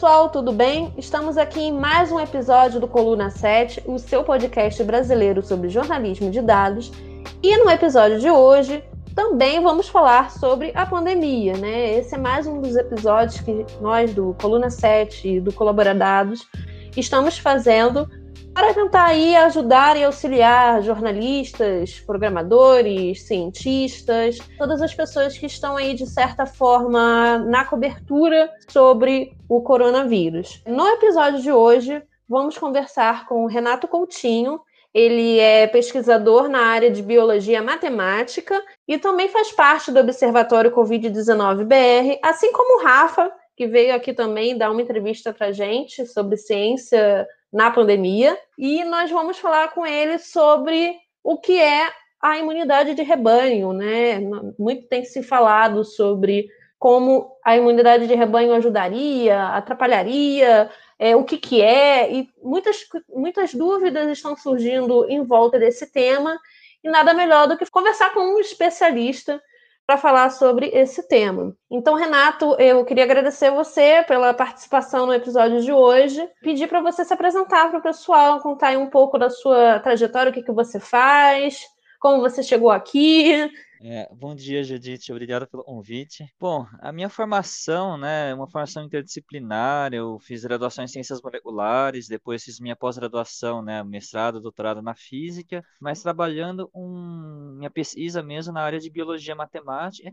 [0.00, 0.94] pessoal, tudo bem?
[0.96, 6.30] Estamos aqui em mais um episódio do Coluna 7, o seu podcast brasileiro sobre jornalismo
[6.30, 6.90] de dados.
[7.42, 8.82] E no episódio de hoje
[9.14, 11.98] também vamos falar sobre a pandemia, né?
[11.98, 16.48] Esse é mais um dos episódios que nós do Coluna 7 e do Colaboradados
[16.96, 18.08] estamos fazendo
[18.54, 25.94] para tentar aí ajudar e auxiliar jornalistas, programadores, cientistas, todas as pessoas que estão aí
[25.94, 30.62] de certa forma na cobertura sobre o coronavírus.
[30.66, 34.60] No episódio de hoje, vamos conversar com o Renato Coutinho.
[34.92, 41.64] Ele é pesquisador na área de biologia matemática e também faz parte do Observatório Covid-19
[41.64, 46.36] BR, assim como o Rafa, que veio aqui também dar uma entrevista para gente sobre
[46.36, 48.38] ciência na pandemia.
[48.56, 51.90] E nós vamos falar com ele sobre o que é
[52.20, 54.20] a imunidade de rebanho, né?
[54.58, 56.48] Muito tem se falado sobre
[56.78, 63.54] como a imunidade de rebanho ajudaria, atrapalharia, é, o que, que é, e muitas, muitas
[63.54, 66.38] dúvidas estão surgindo em volta desse tema,
[66.82, 69.42] e nada melhor do que conversar com um especialista
[69.90, 71.52] para falar sobre esse tema.
[71.68, 77.04] Então, Renato, eu queria agradecer você pela participação no episódio de hoje, pedir para você
[77.04, 80.78] se apresentar para o pessoal, contar um pouco da sua trajetória, o que, que você
[80.78, 81.66] faz,
[82.00, 83.50] como você chegou aqui,
[83.82, 85.10] é, bom dia, Judite.
[85.10, 86.30] Obrigado pelo convite.
[86.38, 89.94] Bom, a minha formação, né, é uma formação interdisciplinar.
[89.94, 95.64] Eu fiz graduação em ciências moleculares, depois fiz minha pós-graduação, né, mestrado, doutorado na física,
[95.80, 100.12] mas trabalhando um, minha pesquisa mesmo na área de biologia matemática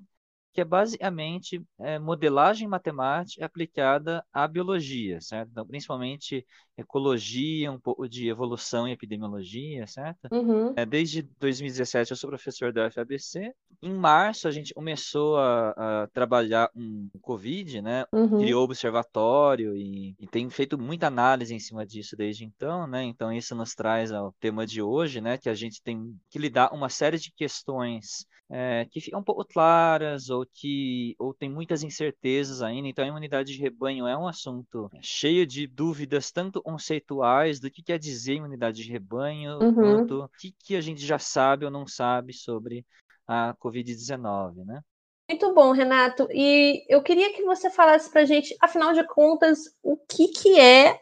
[0.54, 5.50] que é basicamente é, modelagem matemática aplicada à biologia, certo?
[5.52, 6.46] Então, principalmente
[6.78, 10.28] ecologia, um pouco de evolução e epidemiologia, certo?
[10.32, 10.74] Uhum.
[10.76, 13.54] É, desde 2017 eu sou professor da FABC.
[13.82, 18.06] Em março a gente começou a, a trabalhar um Covid, né?
[18.12, 18.40] Uhum.
[18.40, 23.04] Criou observatório e, e, tem feito muita análise em cima disso desde então, né?
[23.04, 25.38] Então isso nos traz ao tema de hoje, né?
[25.38, 29.44] Que a gente tem que lidar uma série de questões é, que ficam um pouco
[29.46, 32.88] claras ou que ou tem muitas incertezas ainda.
[32.88, 37.84] Então, a imunidade de rebanho é um assunto cheio de dúvidas, tanto conceituais do que
[37.84, 39.74] quer dizer imunidade de rebanho, uhum.
[39.74, 42.86] quanto o que, que a gente já sabe ou não sabe sobre
[43.28, 44.82] a Covid-19, né?
[45.30, 46.26] Muito bom, Renato.
[46.32, 50.58] E eu queria que você falasse para a gente, afinal de contas, o que, que
[50.58, 51.02] é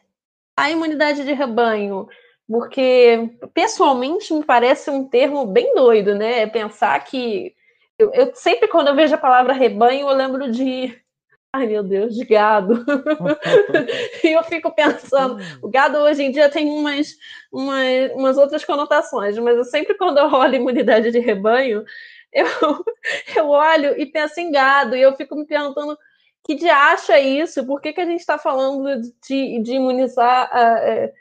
[0.58, 2.08] a imunidade de rebanho?
[2.48, 6.42] Porque pessoalmente me parece um termo bem doido, né?
[6.42, 7.56] É pensar que
[7.98, 10.96] eu, eu, sempre quando eu vejo a palavra rebanho eu lembro de
[11.54, 12.86] ai meu Deus, de gado.
[14.24, 17.16] e eu fico pensando, o gado hoje em dia tem umas,
[17.52, 21.86] umas, umas outras conotações, mas eu sempre quando eu olho imunidade de rebanho,
[22.34, 22.46] eu,
[23.36, 25.98] eu olho e penso em gado, e eu fico me perguntando
[26.46, 27.66] que de acha isso?
[27.66, 31.12] Por que, que a gente está falando de, de imunizar uh,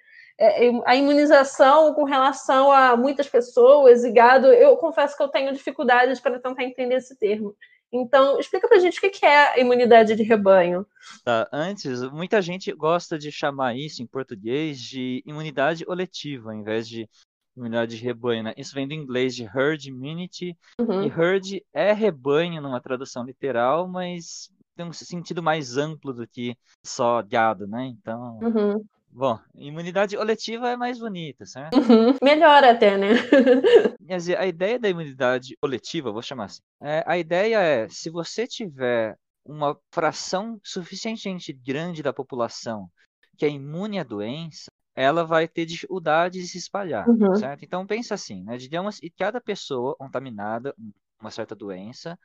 [0.85, 6.21] a imunização com relação a muitas pessoas e gado, eu confesso que eu tenho dificuldades
[6.21, 7.55] para tentar entender esse termo.
[7.93, 10.85] Então, explica pra gente o que é a imunidade de rebanho.
[11.25, 16.89] Tá, antes, muita gente gosta de chamar isso em português de imunidade coletiva, ao invés
[16.89, 17.09] de
[17.57, 18.55] imunidade de rebanho, né?
[18.57, 21.05] Isso vem do inglês de herd immunity, uhum.
[21.05, 26.57] e herd é rebanho numa tradução literal, mas tem um sentido mais amplo do que
[26.85, 27.87] só gado, né?
[27.87, 28.85] Então, uhum.
[29.17, 31.77] Bom, imunidade coletiva é mais bonita, certo?
[31.77, 32.17] Uhum.
[32.21, 33.11] Melhor até, né?
[34.09, 38.11] Quer dizer, a ideia da imunidade coletiva, vou chamar assim, é, a ideia é, se
[38.11, 42.91] você tiver uma fração suficientemente grande da população
[43.39, 44.67] que é imune à doença,
[44.97, 47.37] ela vai ter dificuldade de se espalhar, uhum.
[47.37, 47.65] certo?
[47.65, 48.57] Então pensa assim, né?
[48.57, 52.19] Digamos que cada pessoa contaminada com uma certa doença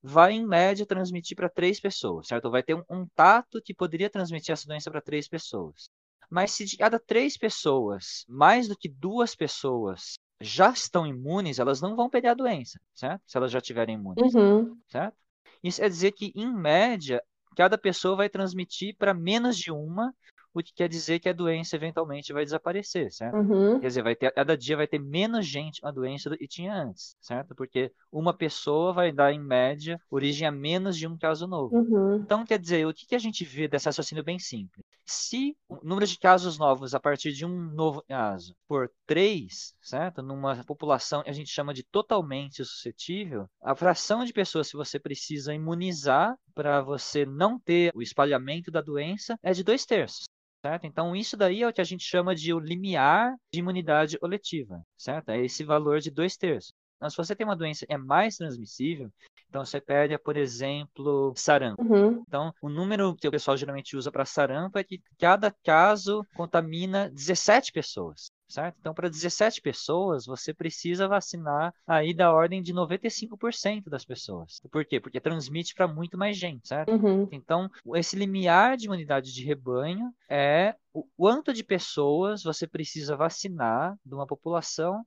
[0.00, 2.50] vai em média transmitir para três pessoas, certo?
[2.50, 5.90] Vai ter um, um tato que poderia transmitir essa doença para três pessoas.
[6.30, 11.80] Mas se de cada três pessoas, mais do que duas pessoas já estão imunes, elas
[11.80, 13.22] não vão pegar a doença, certo?
[13.26, 14.76] Se elas já tiverem imunes, uhum.
[14.88, 15.16] certo?
[15.62, 17.22] Isso quer dizer que, em média,
[17.56, 20.14] cada pessoa vai transmitir para menos de uma
[20.52, 23.36] o que quer dizer que a doença eventualmente vai desaparecer, certo?
[23.36, 23.78] Uhum.
[23.78, 26.48] Quer dizer, vai ter, cada dia vai ter menos gente com a doença do que
[26.48, 27.54] tinha antes, certo?
[27.54, 31.76] Porque uma pessoa vai dar, em média, origem a menos de um caso novo.
[31.76, 32.16] Uhum.
[32.16, 34.84] Então, quer dizer, o que, que a gente vê dessa raciocínio bem simples?
[35.12, 40.22] Se o número de casos novos a partir de um novo caso por três, certo?
[40.22, 45.00] Numa população que a gente chama de totalmente suscetível, a fração de pessoas que você
[45.00, 50.26] precisa imunizar para você não ter o espalhamento da doença é de dois terços.
[50.64, 50.86] Certo?
[50.86, 54.80] Então, isso daí é o que a gente chama de o limiar de imunidade coletiva,
[54.96, 55.30] certo?
[55.30, 56.70] É esse valor de dois terços.
[56.98, 59.10] Então, se você tem uma doença que é mais transmissível,
[59.50, 61.82] então você pega, por exemplo, sarampo.
[61.82, 62.22] Uhum.
[62.26, 67.10] Então, o número que o pessoal geralmente usa para sarampo é que cada caso contamina
[67.10, 68.76] 17 pessoas certo?
[68.80, 74.60] Então, para 17 pessoas, você precisa vacinar aí da ordem de 95% das pessoas.
[74.70, 74.98] Por quê?
[75.00, 76.92] Porque transmite para muito mais gente, certo?
[76.92, 77.28] Uhum.
[77.30, 83.96] Então, esse limiar de imunidade de rebanho é o quanto de pessoas você precisa vacinar
[84.04, 85.04] de uma população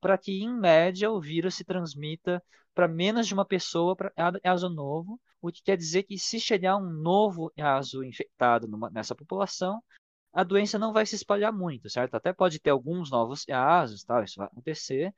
[0.00, 2.42] para que, em média, o vírus se transmita
[2.76, 4.12] para menos de uma pessoa para
[4.44, 9.14] EASO novo, o que quer dizer que se chegar um novo EASO infectado numa, nessa
[9.14, 9.82] população,
[10.30, 12.14] a doença não vai se espalhar muito, certo?
[12.14, 15.14] Até pode ter alguns novos casos, tal, isso vai acontecer,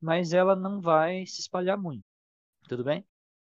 [0.00, 2.02] mas ela não vai se espalhar muito.
[2.66, 3.04] Tudo bem?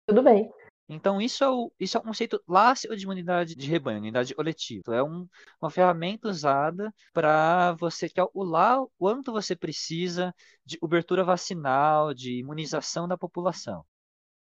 [0.06, 0.52] Tudo bem.
[0.88, 4.94] Então, isso é, o, isso é um conceito clássico de imunidade de rebanho, imunidade coletiva.
[4.94, 5.26] É um,
[5.60, 10.34] uma ferramenta usada para você calcular o quanto você precisa
[10.64, 13.84] de cobertura vacinal, de imunização da população.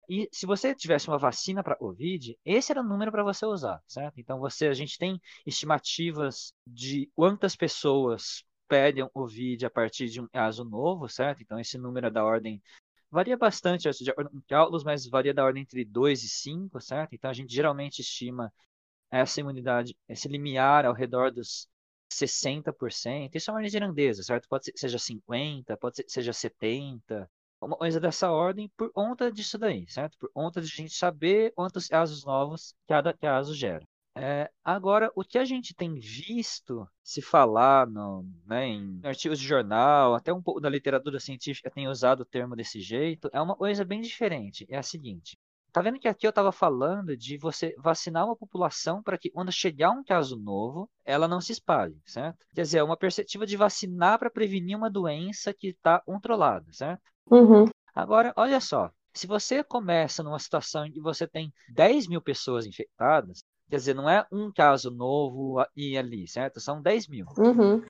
[0.09, 3.81] E se você tivesse uma vacina para Covid, esse era o número para você usar,
[3.87, 4.19] certo?
[4.21, 10.27] Então você, a gente tem estimativas de quantas pessoas pedem Covid a partir de um
[10.27, 11.43] caso novo, certo?
[11.43, 12.61] Então esse número é da ordem
[13.13, 14.13] varia bastante de
[14.49, 17.15] cálculos, mas varia da ordem entre 2 e 5, certo?
[17.15, 18.53] Então a gente geralmente estima
[19.11, 21.69] essa imunidade, esse limiar ao redor dos
[22.11, 23.37] 60%.
[23.37, 23.71] Isso é uma ordem
[24.23, 24.49] certo?
[24.49, 27.31] Pode ser seja 50, pode ser seja 70,
[27.61, 30.17] uma coisa dessa ordem por conta disso daí, certo?
[30.19, 33.87] Por conta de a gente saber quantos casos novos cada caso gera.
[34.15, 39.47] É, agora, o que a gente tem visto se falar no, né, em artigos de
[39.47, 43.57] jornal, até um pouco da literatura científica tem usado o termo desse jeito, é uma
[43.57, 44.67] coisa bem diferente.
[44.69, 45.39] É a seguinte:
[45.73, 49.51] Tá vendo que aqui eu estava falando de você vacinar uma população para que quando
[49.51, 52.45] chegar um caso novo, ela não se espalhe, certo?
[52.55, 57.01] Quer dizer, é uma perspectiva de vacinar para prevenir uma doença que está controlada, certo?
[57.31, 57.65] Uhum.
[57.95, 62.67] Agora, olha só, se você começa numa situação em que você tem 10 mil pessoas
[62.67, 63.43] infectadas,
[63.73, 66.61] quer dizer, não é um caso novo e ali, certo?
[66.61, 67.27] São 10 mil.
[67.39, 67.83] Uhum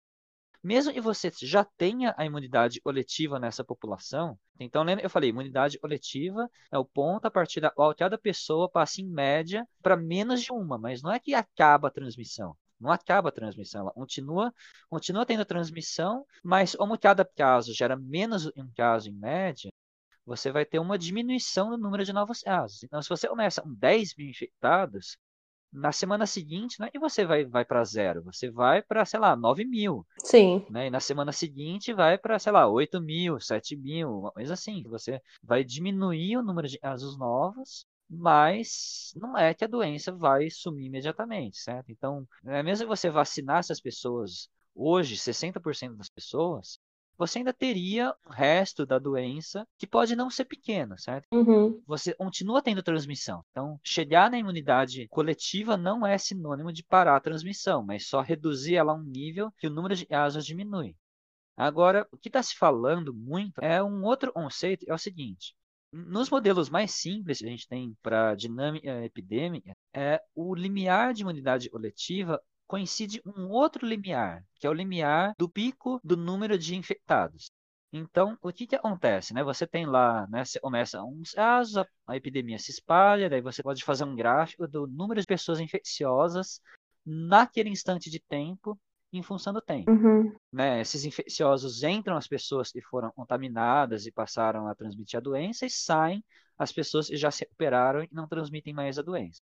[0.62, 5.76] mesmo que você já tenha a imunidade coletiva nessa população, então lembra, eu falei, imunidade
[5.76, 10.40] coletiva é o ponto a partir da qual cada pessoa passa em média para menos
[10.40, 12.56] de uma, mas não é que acaba a transmissão.
[12.78, 14.54] Não acaba a transmissão, ela continua,
[14.88, 19.68] continua tendo transmissão, mas como cada caso gera menos um caso em média,
[20.24, 22.84] você vai ter uma diminuição no número de novos casos.
[22.84, 25.16] Então, se você começa com 10 mil infectados,
[25.72, 29.18] na semana seguinte, não é que você vai, vai para zero, você vai para, sei
[29.18, 30.06] lá, 9 mil.
[30.18, 30.66] Sim.
[30.68, 30.88] Né?
[30.88, 34.82] E na semana seguinte vai para, sei lá, 8 mil, 7 mil, uma coisa assim.
[34.88, 40.50] Você vai diminuir o número de casos novos, mas não é que a doença vai
[40.50, 41.90] sumir imediatamente, certo?
[41.90, 46.78] Então, é mesmo que você vacinar essas pessoas hoje, 60% das pessoas,
[47.16, 51.26] você ainda teria o resto da doença que pode não ser pequena, certo?
[51.32, 51.80] Uhum.
[51.86, 53.44] Você continua tendo transmissão.
[53.50, 58.76] Então, chegar na imunidade coletiva não é sinônimo de parar a transmissão, mas só reduzir
[58.76, 60.96] ela a um nível que o número de casos diminui.
[61.56, 65.54] Agora, o que está se falando muito é um outro conceito, é o seguinte.
[65.92, 71.20] Nos modelos mais simples que a gente tem para dinâmica epidêmica, é o limiar de
[71.20, 76.74] imunidade coletiva coincide um outro limiar, que é o limiar do pico do número de
[76.74, 77.50] infectados.
[77.92, 79.34] Então, o que, que acontece?
[79.34, 79.44] Né?
[79.44, 83.62] Você tem lá, né, você começa uns casos, a, a epidemia se espalha, daí você
[83.62, 86.60] pode fazer um gráfico do número de pessoas infecciosas
[87.04, 88.80] naquele instante de tempo
[89.12, 89.90] em função do tempo.
[89.90, 90.34] Uhum.
[90.50, 90.80] Né?
[90.80, 95.70] Esses infecciosos entram as pessoas que foram contaminadas e passaram a transmitir a doença e
[95.70, 96.24] saem
[96.58, 99.42] as pessoas que já se recuperaram e não transmitem mais a doença.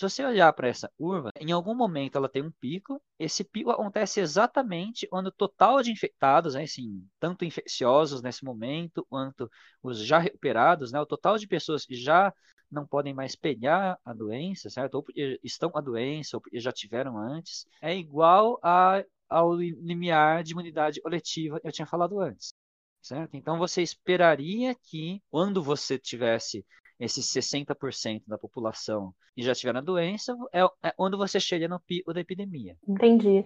[0.00, 3.02] Se você olhar para essa curva, em algum momento ela tem um pico.
[3.18, 9.06] Esse pico acontece exatamente quando o total de infectados, né, assim, tanto infecciosos nesse momento
[9.10, 9.50] quanto
[9.82, 12.32] os já recuperados, né, o total de pessoas que já
[12.70, 14.94] não podem mais pegar a doença, certo?
[14.94, 15.04] Ou
[15.44, 21.02] estão com a doença, ou já tiveram antes, é igual a, ao limiar de imunidade
[21.02, 22.54] coletiva que eu tinha falado antes,
[23.02, 23.36] certo?
[23.36, 26.64] Então você esperaria que quando você tivesse
[27.00, 31.80] esses 60% da população e já tiveram a doença, é, é onde você chega no
[31.80, 32.76] pico da epidemia.
[32.86, 33.44] Entendi.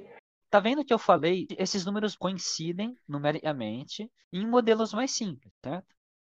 [0.50, 1.46] Tá vendo que eu falei?
[1.56, 5.86] Esses números coincidem numericamente em modelos mais simples, certo?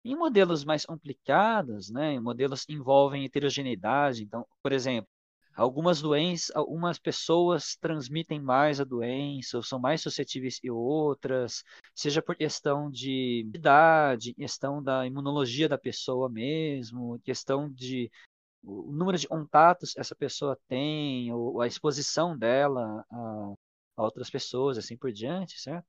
[0.03, 5.09] Em modelos mais complicados, né, em modelos que envolvem heterogeneidade, então, por exemplo,
[5.55, 12.21] algumas doenças, algumas pessoas transmitem mais a doença, ou são mais suscetíveis que outras, seja
[12.21, 18.11] por questão de idade, questão da imunologia da pessoa mesmo, questão de
[18.63, 23.53] o número de contatos essa pessoa tem, ou a exposição dela a,
[23.97, 25.87] a outras pessoas, assim por diante, certo?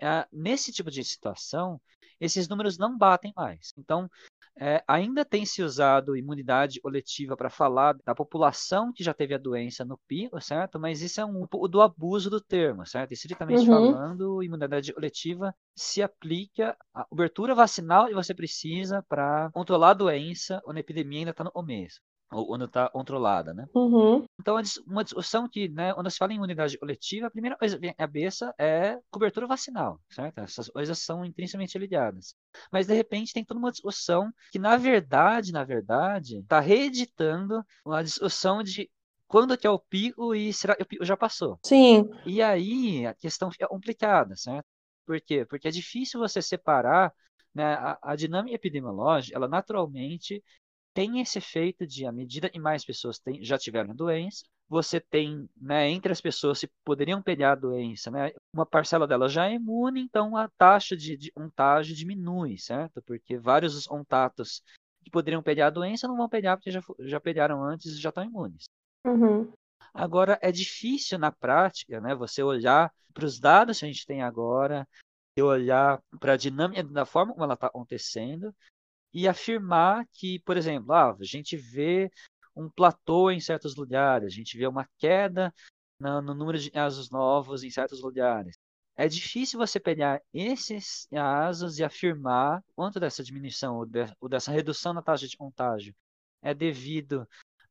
[0.00, 1.80] É, nesse tipo de situação,
[2.20, 3.72] esses números não batem mais.
[3.78, 4.08] Então,
[4.58, 9.38] é, ainda tem se usado imunidade coletiva para falar da população que já teve a
[9.38, 10.78] doença no pico, certo?
[10.78, 13.12] Mas isso é um pouco do abuso do termo, certo?
[13.12, 13.66] Estritamente uhum.
[13.66, 20.60] falando, imunidade coletiva se aplica à cobertura vacinal que você precisa para controlar a doença
[20.64, 22.00] quando a epidemia ainda está no começo
[22.32, 23.66] ou quando está controlada, né?
[23.74, 24.24] Uhum.
[24.40, 24.56] Então,
[24.86, 27.90] uma discussão que, né, quando se fala em imunidade coletiva, a primeira coisa que vem
[27.90, 30.38] à cabeça é cobertura vacinal, certo?
[30.38, 32.34] Essas coisas são intrinsecamente ligadas.
[32.72, 38.02] Mas, de repente, tem toda uma discussão que, na verdade, na verdade, está reeditando uma
[38.02, 38.88] discussão de
[39.26, 41.58] quando que é o pico e será que o pico já passou?
[41.64, 42.10] Sim.
[42.26, 44.66] E aí a questão fica complicada, certo?
[45.06, 45.44] Por quê?
[45.44, 47.12] Porque é difícil você separar
[47.54, 50.42] né, a, a dinâmica epidemiológica, ela naturalmente
[50.94, 55.00] tem esse efeito de, à medida que mais pessoas tem, já tiveram a doença, você
[55.00, 59.48] tem, né, entre as pessoas que poderiam pegar a doença, né, uma parcela delas já
[59.48, 63.02] é imune, então a taxa de, de contágio diminui, certo?
[63.02, 64.62] Porque vários contatos
[65.02, 68.10] que poderiam pegar a doença não vão pegar porque já, já pegaram antes e já
[68.10, 68.64] estão imunes.
[69.06, 69.52] Uhum.
[69.92, 74.22] Agora, é difícil na prática, né, você olhar para os dados que a gente tem
[74.22, 74.86] agora,
[75.36, 78.54] e olhar para a dinâmica da forma como ela está acontecendo
[79.12, 82.10] e afirmar que, por exemplo, ah, a gente vê
[82.54, 85.52] um platô em certos lugares, a gente vê uma queda
[85.98, 88.56] no, no número de casos novos em certos lugares.
[88.96, 94.52] É difícil você pegar esses casos e afirmar quanto dessa diminuição ou, de, ou dessa
[94.52, 95.94] redução na taxa de contágio
[96.42, 97.26] é devido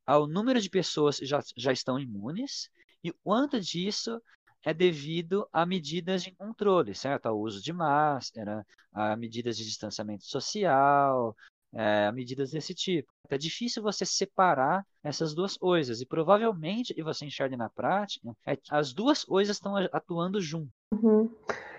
[0.06, 2.70] ao número de pessoas que já, já estão imunes
[3.04, 4.20] e quanto disso
[4.66, 7.28] é devido a medidas de controle, certo?
[7.28, 11.36] Ao uso de máscara, a medidas de distanciamento social,
[11.74, 13.10] é, medidas desse tipo.
[13.30, 18.58] É difícil você separar essas duas coisas e provavelmente, e você enxerga na prática, é
[18.72, 20.70] as duas coisas estão atuando junto.
[20.92, 21.30] Uhum.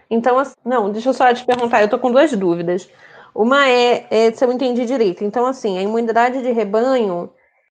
[0.08, 2.90] Então, não, deixa eu só te perguntar, eu estou com duas dúvidas.
[3.34, 5.22] Uma é, é, se eu entendi direito.
[5.22, 7.32] Então, assim, a imunidade de rebanho,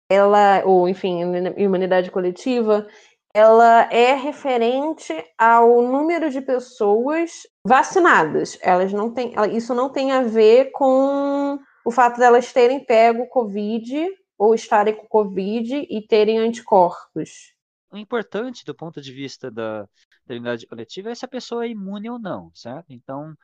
[0.08, 1.20] ela, ou enfim,
[1.56, 2.86] imunidade coletiva,
[3.34, 8.58] ela é referente ao número de pessoas vacinadas.
[8.60, 14.08] Elas não têm, isso não tem a ver com o fato delas terem pego Covid
[14.38, 17.54] ou estarem com Covid e terem anticorpos.
[17.90, 19.82] O importante do ponto de vista da,
[20.26, 22.92] da imunidade coletiva é se a pessoa é imune ou não, certo?
[22.92, 23.34] Então,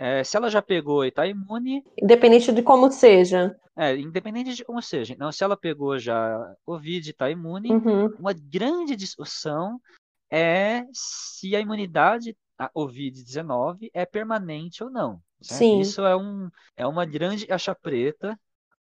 [0.00, 1.84] é, se ela já pegou e está imune.
[2.02, 3.54] Independente de como seja.
[3.76, 5.12] É, independente de como seja.
[5.12, 8.06] Então, se ela pegou já Covid e está imune, uhum.
[8.18, 9.78] uma grande discussão
[10.30, 15.20] é se a imunidade a Covid-19 é permanente ou não.
[15.42, 15.58] Certo?
[15.58, 15.80] Sim.
[15.80, 18.38] Isso é, um, é uma grande caixa preta.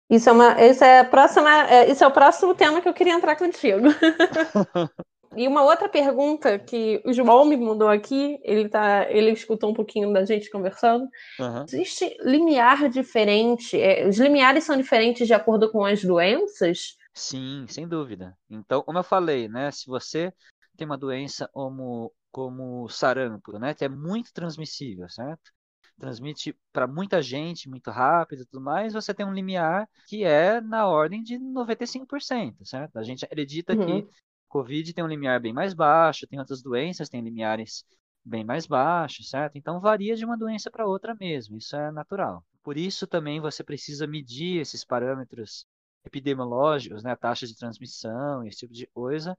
[0.10, 3.14] Isso é, uma, isso, é próxima, é, isso é o próximo tema que eu queria
[3.14, 3.88] entrar contigo.
[5.36, 9.74] E uma outra pergunta que o João me mandou aqui, ele tá, ele escutou um
[9.74, 11.08] pouquinho da gente conversando.
[11.40, 11.64] Uhum.
[11.64, 13.80] Existe limiar diferente?
[13.80, 16.96] É, os limiares são diferentes de acordo com as doenças?
[17.14, 18.36] Sim, sem dúvida.
[18.50, 20.34] Então, como eu falei, né, se você
[20.76, 25.52] tem uma doença como, como sarampo, né, que é muito transmissível, certo?
[26.00, 30.60] Transmite para muita gente, muito rápido e tudo mais, você tem um limiar que é
[30.60, 32.98] na ordem de 95%, certo?
[32.98, 33.86] A gente acredita uhum.
[33.86, 34.10] que
[34.54, 37.84] Covid tem um limiar bem mais baixo, tem outras doenças têm limiares
[38.24, 39.58] bem mais baixos, certo?
[39.58, 42.46] Então varia de uma doença para outra mesmo, isso é natural.
[42.62, 45.66] Por isso também você precisa medir esses parâmetros
[46.06, 49.36] epidemiológicos, né, taxa de transmissão, esse tipo de coisa,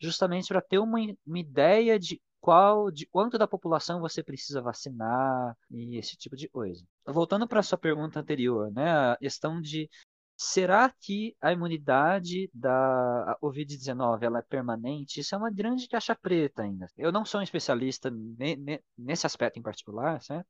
[0.00, 5.56] justamente para ter uma, uma ideia de qual, de quanto da população você precisa vacinar
[5.70, 6.84] e esse tipo de coisa.
[7.06, 9.88] Voltando para a sua pergunta anterior, né, a questão de
[10.36, 15.20] Será que a imunidade da Covid-19 ela é permanente?
[15.20, 16.86] Isso é uma grande caixa preta ainda.
[16.96, 20.46] Eu não sou um especialista ne, ne, nesse aspecto em particular, certo?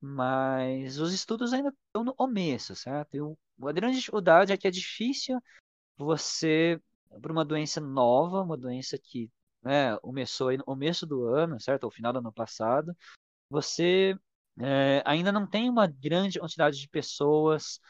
[0.00, 3.14] Mas os estudos ainda estão no começo, certo?
[3.16, 5.40] E a grande dificuldade é que é difícil
[5.96, 6.80] você,
[7.22, 9.30] para uma doença nova, uma doença que
[9.62, 11.84] né, começou aí no começo do ano, certo?
[11.84, 12.94] Ao final do ano passado,
[13.48, 14.14] você
[14.60, 17.80] é, ainda não tem uma grande quantidade de pessoas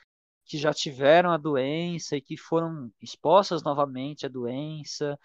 [0.45, 5.19] que já tiveram a doença e que foram expostas novamente à doença.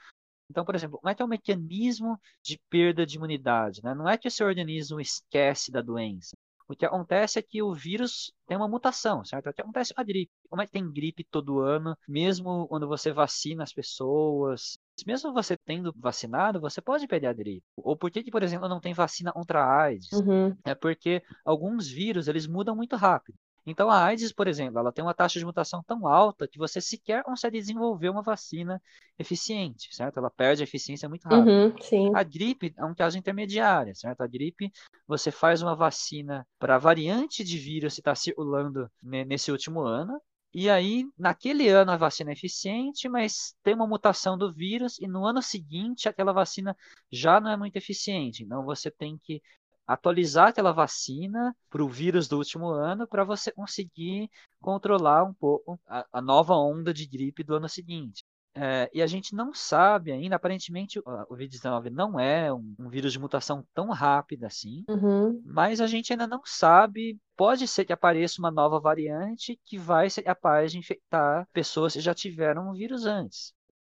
[0.50, 3.82] Então, por exemplo, como é que é o mecanismo de perda de imunidade?
[3.84, 3.94] Né?
[3.94, 6.36] Não é que o seu organismo esquece da doença.
[6.68, 9.50] O que acontece é que o vírus tem uma mutação, certo?
[9.50, 10.32] O que acontece com a gripe.
[10.48, 15.58] Como é que tem gripe todo ano, mesmo quando você vacina as pessoas, mesmo você
[15.58, 17.66] tendo vacinado, você pode pegar a gripe.
[17.76, 20.12] Ou por que, que por exemplo, não tem vacina contra a AIDS?
[20.12, 20.56] Uhum.
[20.64, 23.36] É porque alguns vírus, eles mudam muito rápido.
[23.70, 26.82] Então a AIDS, por exemplo, ela tem uma taxa de mutação tão alta que você
[26.82, 28.82] sequer consegue desenvolver uma vacina
[29.18, 30.18] eficiente, certo?
[30.18, 31.50] Ela perde a eficiência muito rápido.
[31.50, 34.22] Uhum, a gripe é um caso intermediário, certo?
[34.22, 34.72] A gripe,
[35.08, 40.22] você faz uma vacina para a variante de vírus que está circulando nesse último ano,
[40.52, 45.08] e aí, naquele ano a vacina é eficiente, mas tem uma mutação do vírus, e
[45.08, 46.76] no ano seguinte aquela vacina
[47.12, 48.44] já não é muito eficiente.
[48.44, 49.42] Então você tem que
[49.90, 54.30] atualizar aquela vacina para o vírus do último ano para você conseguir
[54.62, 58.24] controlar um pouco a, a, nova onda de gripe do ano seguinte.
[58.54, 63.14] É, e a gente não sabe ainda, aparentemente o Covid-19 não é um, um, vírus
[63.14, 65.42] de mutação tão rápida assim, uhum.
[65.44, 67.18] mas a gente ainda não sabe.
[67.36, 72.00] Pode ser que apareça uma nova variante que vai ser capaz de infectar pessoas que
[72.00, 73.54] já tiveram o vírus antes.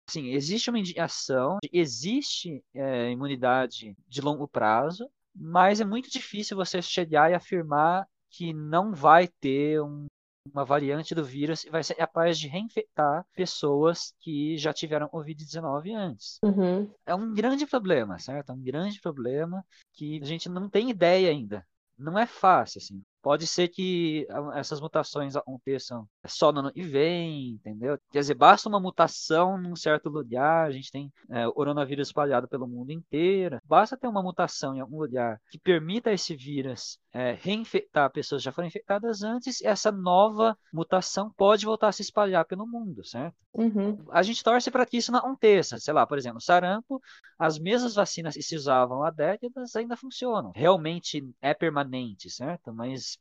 [0.10, 6.82] Sim, existe uma indicação, existe é, imunidade de longo prazo, mas é muito difícil você
[6.82, 10.08] chegar e afirmar que não vai ter um,
[10.52, 15.96] uma variante do vírus e vai ser capaz de reinfectar pessoas que já tiveram Covid-19
[15.96, 16.40] antes.
[16.44, 16.92] Uhum.
[17.06, 18.52] É um grande problema, certo?
[18.52, 21.66] É um grande problema que a gente não tem ideia ainda.
[21.98, 23.04] Não é fácil, assim.
[23.24, 27.98] Pode ser que essas mutações aconteçam só no ano que vem, entendeu?
[28.12, 32.50] Quer dizer, basta uma mutação num certo lugar, a gente tem é, o coronavírus espalhado
[32.50, 37.32] pelo mundo inteiro, basta ter uma mutação em algum lugar que permita esse vírus é,
[37.32, 42.44] reinfectar pessoas que já foram infectadas antes, essa nova mutação pode voltar a se espalhar
[42.44, 43.36] pelo mundo, certo?
[43.54, 44.04] Uhum.
[44.10, 45.78] A gente torce para que isso não aconteça.
[45.78, 47.00] Sei lá, por exemplo, sarampo,
[47.38, 50.52] as mesmas vacinas que se usavam há décadas ainda funcionam.
[50.56, 52.74] Realmente é permanente, certo?
[52.74, 53.13] Mas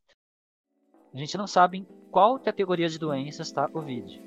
[1.15, 4.21] a gente não sabe em qual categoria de doenças está Covid.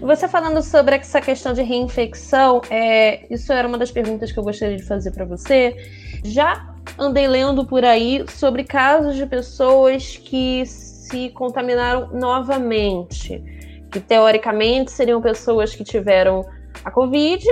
[0.00, 4.42] Você falando sobre essa questão de reinfecção, é, isso era uma das perguntas que eu
[4.42, 5.76] gostaria de fazer para você.
[6.24, 13.44] Já andei lendo por aí sobre casos de pessoas que se contaminaram novamente,
[13.92, 16.42] que teoricamente seriam pessoas que tiveram
[16.88, 17.44] a Covid,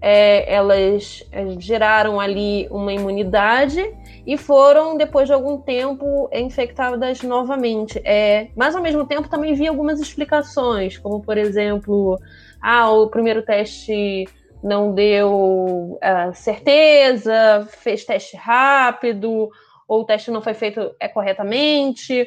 [0.00, 3.82] é, elas é, geraram ali uma imunidade
[4.26, 8.00] e foram, depois de algum tempo, infectadas novamente.
[8.04, 12.18] É, mas, ao mesmo tempo, também vi algumas explicações, como, por exemplo,
[12.62, 14.24] ah, o primeiro teste
[14.62, 19.48] não deu uh, certeza, fez teste rápido,
[19.86, 22.26] ou o teste não foi feito é, corretamente.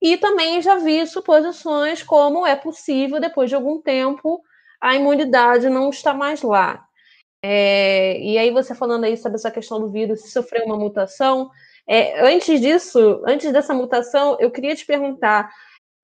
[0.00, 4.40] E também já vi suposições como é possível, depois de algum tempo,
[4.80, 6.84] a imunidade não está mais lá.
[7.42, 11.50] É, e aí você falando aí sobre essa questão do vírus, se sofreu uma mutação,
[11.86, 15.50] é, antes disso, antes dessa mutação, eu queria te perguntar,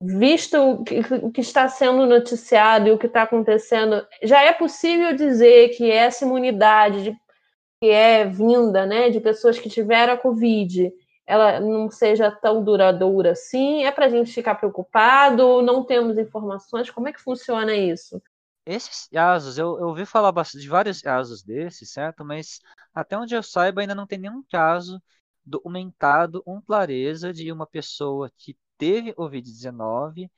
[0.01, 4.53] visto o que, o que está sendo noticiado e o que está acontecendo, já é
[4.53, 7.17] possível dizer que essa imunidade de,
[7.83, 10.91] que é vinda né, de pessoas que tiveram a Covid,
[11.27, 13.85] ela não seja tão duradoura assim?
[13.85, 15.63] É para a gente ficar preocupado?
[15.63, 16.91] Não temos informações?
[16.91, 18.23] Como é que funciona isso?
[18.67, 22.25] Esses casos, eu, eu ouvi falar de vários casos desses, certo?
[22.25, 22.61] Mas
[22.95, 25.03] até onde eu saiba, ainda não tem nenhum caso
[25.45, 30.31] documentado com clareza de uma pessoa que teve Covid-19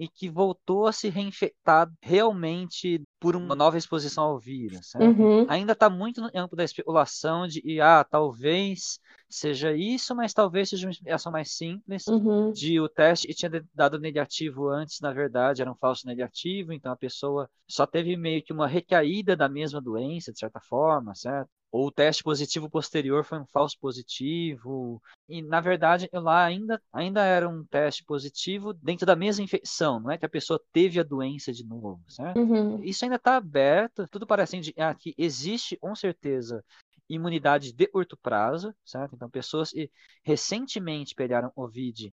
[0.00, 4.94] e que voltou a se reinfectar realmente por uma nova exposição ao vírus.
[4.94, 5.44] Uhum.
[5.46, 10.86] Ainda está muito no campo da especulação de, ah, talvez seja isso, mas talvez seja
[10.86, 12.50] uma explicação mais simples uhum.
[12.50, 16.90] de o teste que tinha dado negativo antes, na verdade, era um falso negativo, então
[16.90, 21.50] a pessoa só teve meio que uma recaída da mesma doença, de certa forma, certo?
[21.72, 25.00] Ou o teste positivo posterior foi um falso positivo.
[25.28, 30.10] E, na verdade, lá ainda, ainda era um teste positivo dentro da mesma infecção, não
[30.10, 32.38] é que a pessoa teve a doença de novo, certo?
[32.38, 32.82] Uhum.
[32.82, 36.64] Isso ainda está aberto, tudo parece indicar que existe, com certeza,
[37.08, 39.14] imunidade de curto prazo, certo?
[39.14, 39.90] Então, pessoas que
[40.24, 42.12] recentemente pegaram Covid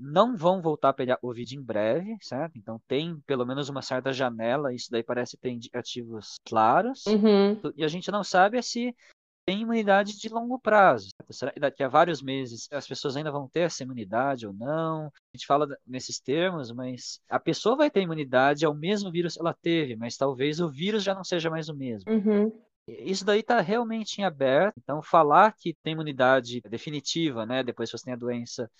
[0.00, 2.56] não vão voltar a pegar Covid em breve, certo?
[2.56, 7.04] Então, tem pelo menos uma certa janela, isso daí parece ter indicativos claros.
[7.06, 7.60] Uhum.
[7.76, 8.96] E a gente não sabe é se
[9.44, 11.10] tem imunidade de longo prazo.
[11.30, 15.06] Será que daqui a vários meses as pessoas ainda vão ter essa imunidade ou não?
[15.06, 19.40] A gente fala nesses termos, mas a pessoa vai ter imunidade ao mesmo vírus que
[19.40, 22.10] ela teve, mas talvez o vírus já não seja mais o mesmo.
[22.10, 22.52] Uhum.
[22.88, 24.74] Isso daí está realmente em aberto.
[24.78, 28.70] Então, falar que tem imunidade definitiva, né, depois que você tem a doença,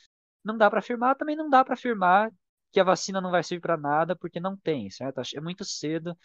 [0.44, 1.16] não dá para afirmar.
[1.16, 2.31] Também não dá para afirmar
[2.72, 5.20] que a vacina não vai servir para nada, porque não tem, certo?
[5.35, 6.16] É muito cedo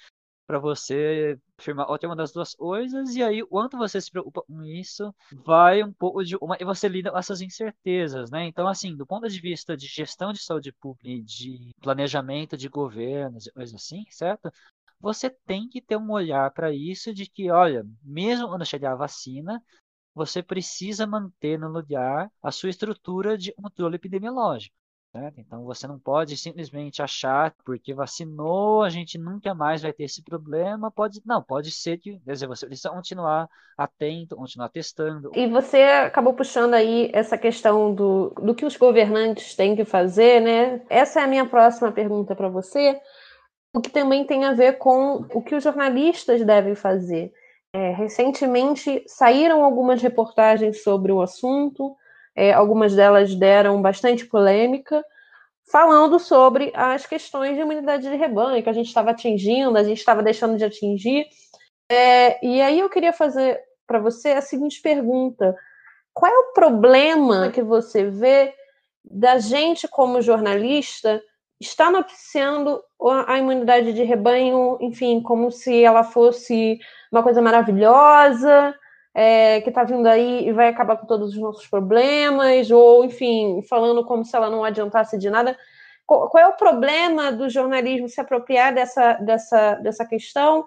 [0.47, 4.63] para você afirmar qualquer uma das duas coisas, e aí, quanto você se preocupa com
[4.63, 6.55] isso, vai um pouco de uma.
[6.59, 8.45] E você lida com essas incertezas, né?
[8.45, 13.47] Então, assim, do ponto de vista de gestão de saúde pública de planejamento de governos
[13.47, 14.51] e coisas assim, certo?
[14.99, 18.95] você tem que ter um olhar para isso de que, olha, mesmo quando chegar a
[18.95, 19.61] vacina,
[20.15, 24.75] você precisa manter no lugar a sua estrutura de controle epidemiológico.
[25.11, 25.39] Certo?
[25.39, 30.21] Então você não pode simplesmente achar porque vacinou a gente nunca mais vai ter esse
[30.21, 30.91] problema.
[30.91, 33.47] Pode não, pode ser que quer dizer, você precisa continuar
[33.77, 35.31] atento, continuar testando.
[35.33, 40.41] E você acabou puxando aí essa questão do, do que os governantes têm que fazer,
[40.41, 40.81] né?
[40.89, 42.99] Essa é a minha próxima pergunta para você,
[43.73, 47.31] o que também tem a ver com o que os jornalistas devem fazer.
[47.75, 51.95] É, recentemente saíram algumas reportagens sobre o assunto
[52.35, 55.03] é, algumas delas deram bastante polêmica,
[55.71, 59.97] falando sobre as questões de imunidade de rebanho que a gente estava atingindo, a gente
[59.97, 61.25] estava deixando de atingir.
[61.89, 65.55] É, e aí eu queria fazer para você a seguinte pergunta:
[66.13, 68.53] qual é o problema que você vê
[69.03, 71.21] da gente como jornalista
[71.67, 72.81] estar noticiando
[73.27, 76.79] a imunidade de rebanho, enfim, como se ela fosse
[77.11, 78.75] uma coisa maravilhosa,
[79.13, 83.61] é, que está vindo aí e vai acabar com todos os nossos problemas, ou, enfim,
[83.69, 85.57] falando como se ela não adiantasse de nada.
[86.05, 90.65] Qual, qual é o problema do jornalismo se apropriar dessa, dessa, dessa questão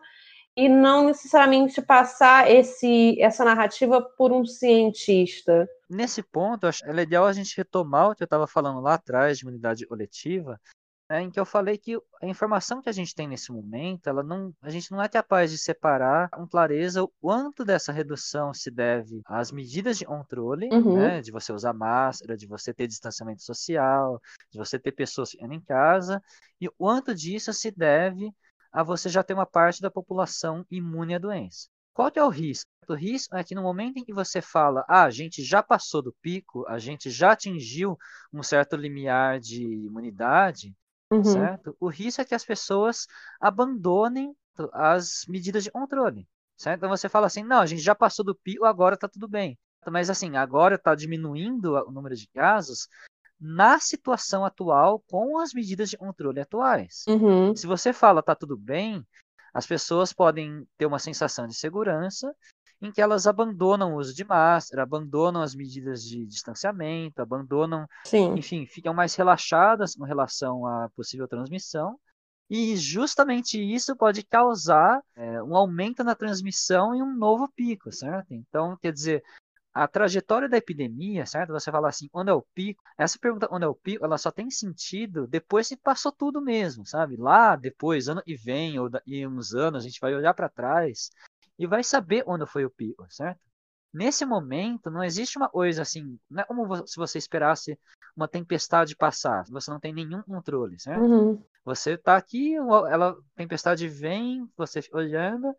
[0.57, 5.69] e não necessariamente passar esse, essa narrativa por um cientista?
[5.89, 9.45] Nesse ponto, é legal a gente retomar o que eu estava falando lá atrás de
[9.45, 10.61] imunidade coletiva,
[11.09, 14.23] né, em que eu falei que a informação que a gente tem nesse momento, ela
[14.23, 18.71] não, a gente não é capaz de separar com clareza o quanto dessa redução se
[18.71, 20.99] deve às medidas de controle, uhum.
[20.99, 25.55] né, de você usar máscara, de você ter distanciamento social, de você ter pessoas ficando
[25.55, 26.23] em casa,
[26.61, 28.31] e o quanto disso se deve
[28.71, 31.69] a você já ter uma parte da população imune à doença.
[31.95, 32.69] Qual que é o risco?
[32.87, 36.01] O risco é que no momento em que você fala, ah, a gente já passou
[36.01, 37.99] do pico, a gente já atingiu
[38.33, 40.75] um certo limiar de imunidade,
[41.11, 41.25] Uhum.
[41.25, 41.77] certo?
[41.81, 43.07] O risco é que as pessoas
[43.41, 44.35] abandonem
[44.73, 46.79] as medidas de controle, certo?
[46.79, 49.59] Então você fala assim, não, a gente já passou do pico, agora está tudo bem.
[49.87, 52.89] Mas assim, agora está diminuindo o número de casos
[53.41, 57.05] na situação atual com as medidas de controle atuais.
[57.09, 57.55] Uhum.
[57.55, 59.07] Se você fala está tudo bem,
[59.55, 62.35] as pessoas podem ter uma sensação de segurança
[62.81, 68.35] em que elas abandonam o uso de máscara, abandonam as medidas de distanciamento, abandonam, Sim.
[68.37, 71.99] enfim, ficam mais relaxadas com relação à possível transmissão.
[72.51, 78.33] E justamente isso pode causar é, um aumento na transmissão e um novo pico, certo?
[78.33, 79.23] Então, quer dizer,
[79.75, 81.53] a trajetória da epidemia, certo?
[81.53, 82.83] Você fala assim, onde é o pico?
[82.97, 86.87] Essa pergunta, onde é o pico, ela só tem sentido depois que passou tudo mesmo,
[86.87, 87.17] sabe?
[87.17, 91.11] Lá depois, ano e vem, ou daqui uns anos, a gente vai olhar para trás
[91.59, 93.41] e vai saber onde foi o pico, certo?
[93.93, 97.79] Nesse momento, não existe uma coisa assim, não é como se você esperasse
[98.15, 101.03] uma tempestade passar, você não tem nenhum controle, certo?
[101.03, 101.43] Uhum.
[101.65, 105.55] Você está aqui, ela, a tempestade vem, você fica olhando,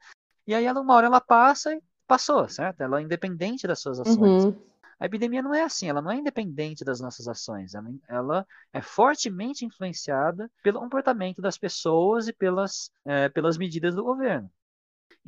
[0.45, 2.81] e aí ela, uma hora ela passa e passou, certo?
[2.81, 4.45] Ela é independente das suas ações.
[4.45, 4.55] Uhum.
[4.99, 8.81] A epidemia não é assim, ela não é independente das nossas ações, ela, ela é
[8.81, 14.51] fortemente influenciada pelo comportamento das pessoas e pelas, é, pelas medidas do governo.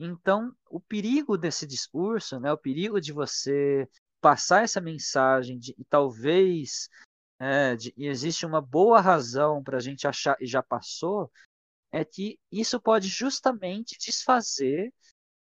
[0.04, 3.88] Então, o perigo desse discurso, né, o perigo de você
[4.20, 6.90] passar essa mensagem de e talvez
[7.40, 11.32] é, de, e existe uma boa razão para a gente achar e já passou,
[11.92, 14.92] é que isso pode justamente desfazer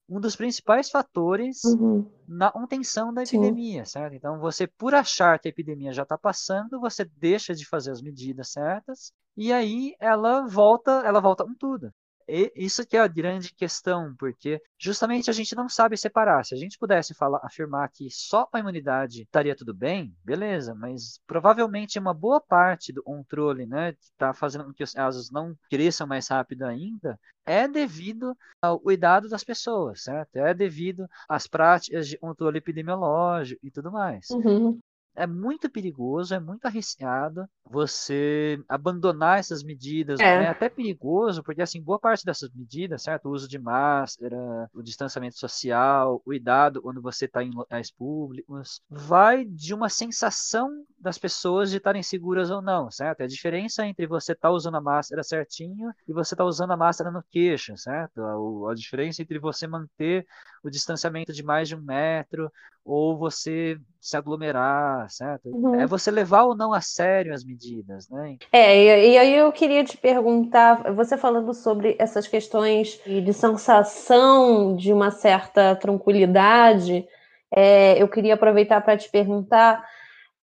[0.09, 2.11] um dos principais fatores uhum.
[2.29, 3.93] na contenção da epidemia, Sim.
[3.93, 4.15] certo?
[4.15, 8.03] Então, você, por achar que a epidemia já está passando, você deixa de fazer as
[8.03, 11.91] medidas certas e aí ela volta, ela volta com tudo.
[12.29, 16.45] Isso que é a grande questão, porque justamente a gente não sabe separar.
[16.45, 21.21] Se a gente pudesse falar, afirmar que só a imunidade estaria tudo bem, beleza, mas
[21.27, 25.57] provavelmente uma boa parte do controle, né, que está fazendo com que os casos não
[25.71, 30.37] cresçam mais rápido ainda, é devido ao cuidado das pessoas, certo?
[30.37, 34.31] É devido às práticas de controle epidemiológico e tudo mais.
[34.31, 34.79] Uhum
[35.15, 40.21] é muito perigoso, é muito arriscado você abandonar essas medidas.
[40.21, 40.45] É.
[40.45, 43.29] é até perigoso, porque assim, boa parte dessas medidas, certo?
[43.29, 44.37] O uso de máscara,
[44.75, 50.71] o distanciamento social, o cuidado quando você está em locais públicos, vai de uma sensação
[50.99, 53.21] das pessoas de estarem seguras ou não, certo?
[53.21, 56.49] É a diferença entre você estar tá usando a máscara certinho e você estar tá
[56.49, 58.23] usando a máscara no queixo, certo?
[58.23, 60.27] A, a diferença entre você manter
[60.63, 62.51] o distanciamento de mais de um metro
[62.85, 65.49] ou você se aglomerar, certo?
[65.49, 65.81] Uhum.
[65.81, 68.37] É você levar ou não a sério as medidas, né?
[68.51, 74.93] É, e, aí eu queria te perguntar, você falando sobre essas questões de sensação de
[74.93, 77.07] uma certa tranquilidade,
[77.55, 79.85] é, eu queria aproveitar para te perguntar,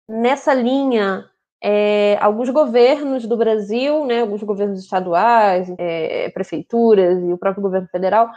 [0.07, 1.25] nessa linha,
[1.61, 7.87] é, alguns governos do Brasil, né, alguns governos estaduais, é, prefeituras e o próprio governo
[7.91, 8.29] federal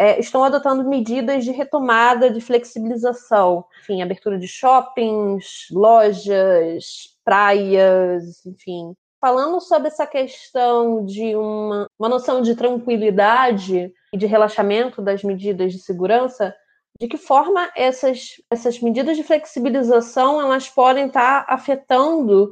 [0.00, 8.94] é, estão adotando medidas de retomada, de flexibilização, enfim, abertura de shoppings, lojas, praias, enfim.
[9.20, 15.70] Falando sobre essa questão de uma, uma noção de tranquilidade e de relaxamento das medidas
[15.74, 16.56] de segurança,
[16.98, 22.50] de que forma essas, essas medidas de flexibilização elas podem estar afetando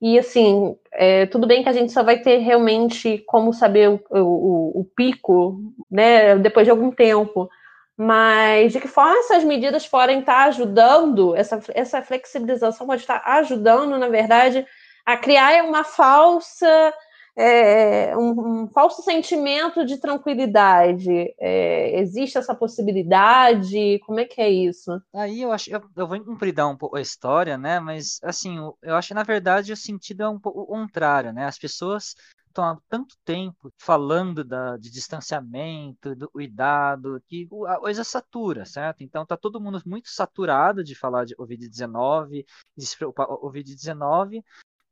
[0.00, 4.00] e assim, é, tudo bem que a gente só vai ter realmente como saber o,
[4.10, 5.60] o, o, pico,
[5.90, 7.50] né, depois de algum tempo.
[7.96, 13.98] Mas de que forma essas medidas podem estar ajudando, essa, essa flexibilização pode estar ajudando,
[13.98, 14.66] na verdade,
[15.04, 16.94] a criar uma falsa
[17.36, 21.34] é, um, um, falso sentimento de tranquilidade.
[21.38, 23.98] É, existe essa possibilidade?
[24.06, 25.00] Como é que é isso?
[25.14, 27.80] Aí eu acho, eu, eu vou cumpridar um pouco a história, né?
[27.80, 31.46] Mas assim, eu acho que na verdade o sentido é um pouco o contrário, né?
[31.46, 32.14] As pessoas
[32.50, 39.02] estão há tanto tempo falando da, de distanciamento, do cuidado, que a coisa satura, certo?
[39.02, 42.44] Então tá todo mundo muito saturado de falar de Covid-19,
[42.76, 44.42] de se preocupar com Covid-19,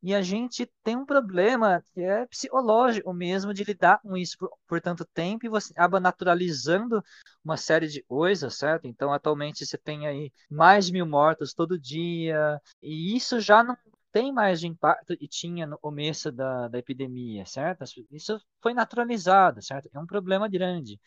[0.03, 4.51] e a gente tem um problema que é psicológico mesmo de lidar com isso por,
[4.67, 7.03] por, tanto tempo e você acaba naturalizando
[7.45, 8.87] uma série de coisas, certo?
[8.87, 13.77] Então, atualmente você tem aí mais de mil mortos todo dia e isso já não
[14.13, 17.85] tem mais de impacto que tinha no começo da, da epidemia, certo?
[18.11, 19.89] Isso foi naturalizado, certo?
[19.93, 21.01] É um problema grande.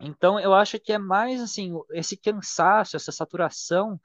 [0.00, 4.00] Então, eu acho que é mais assim, esse cansaço, essa saturação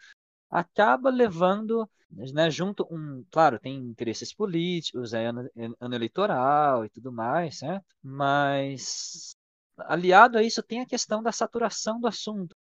[0.53, 6.89] acaba levando, né, junto um, claro, tem interesses políticos, é ano, é ano eleitoral e
[6.89, 7.85] tudo mais, certo?
[8.03, 9.35] Mas
[9.77, 12.55] aliado a isso tem a questão da saturação do assunto.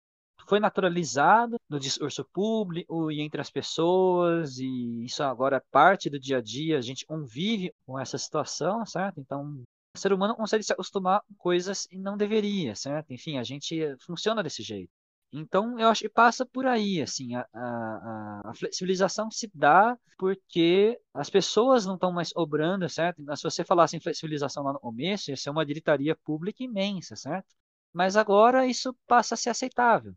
[0.47, 6.19] Foi naturalizado no discurso público e entre as pessoas, e isso agora é parte do
[6.19, 9.19] dia a dia, a gente convive com essa situação, certo?
[9.19, 9.63] Então,
[9.95, 13.11] o ser humano consegue se acostumar com coisas e não deveria, certo?
[13.11, 14.91] Enfim, a gente funciona desse jeito.
[15.31, 20.99] Então, eu acho que passa por aí, assim, a, a, a flexibilização se dá porque
[21.13, 23.23] as pessoas não estão mais obrando, certo?
[23.35, 27.47] Se você falasse em flexibilização lá no começo, ia ser uma gritaria pública imensa, certo?
[27.93, 30.15] Mas agora isso passa a ser aceitável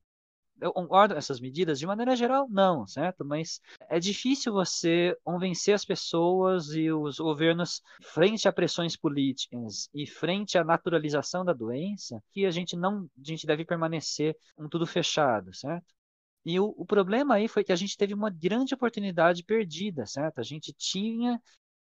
[0.63, 1.79] eu concordo com essas medidas?
[1.79, 3.25] De maneira geral, não, certo?
[3.25, 10.07] Mas é difícil você convencer as pessoas e os governos, frente a pressões políticas e
[10.07, 14.87] frente à naturalização da doença, que a gente não, a gente deve permanecer com tudo
[14.87, 15.93] fechado, certo?
[16.45, 20.39] E o, o problema aí foi que a gente teve uma grande oportunidade perdida, certo?
[20.39, 21.41] A gente tinha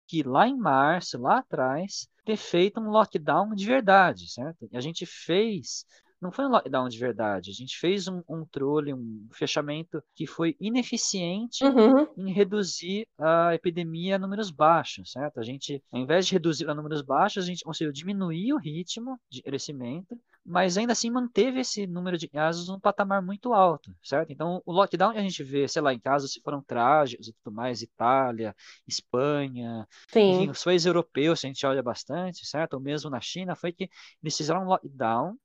[0.07, 4.69] que lá em março, lá atrás, ter feito um lockdown de verdade, certo?
[4.71, 5.85] E a gente fez
[6.20, 7.50] não foi um lockdown de verdade.
[7.50, 12.09] A gente fez um, um trole, um fechamento que foi ineficiente uhum.
[12.16, 15.38] em reduzir a epidemia a números baixos, certo?
[15.40, 19.18] A gente, ao invés de reduzir a números baixos, a gente conseguiu diminuir o ritmo
[19.31, 24.33] de crescimento mas ainda assim manteve esse número de casos num patamar muito alto, certo?
[24.33, 27.33] Então, o lockdown que a gente vê, sei lá, em casos se foram trágicos e
[27.33, 28.55] tudo mais, Itália,
[28.87, 30.31] Espanha, Sim.
[30.31, 32.75] enfim, os países europeus, a gente olha bastante, certo?
[32.75, 33.91] Ou mesmo na China, foi que
[34.23, 35.37] eles fizeram um lockdown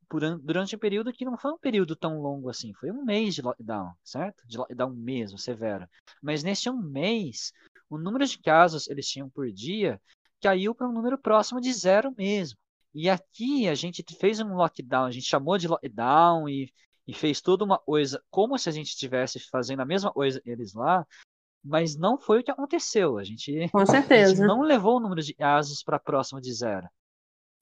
[0.44, 3.42] durante um período que não foi um período tão longo assim, foi um mês de
[3.42, 4.44] lockdown, certo?
[4.46, 5.88] De lockdown mesmo, severo.
[6.22, 7.52] Mas nesse um mês,
[7.90, 10.00] o número de casos eles tinham por dia
[10.42, 12.58] caiu para um número próximo de zero mesmo.
[12.94, 16.72] E aqui a gente fez um lockdown, a gente chamou de lockdown e,
[17.08, 20.74] e fez toda uma coisa como se a gente estivesse fazendo a mesma coisa eles
[20.74, 21.08] lá,
[21.64, 23.18] mas não foi o que aconteceu.
[23.18, 24.36] A gente, Com certeza.
[24.36, 26.88] Gente não levou o número de casos para próximo de zero.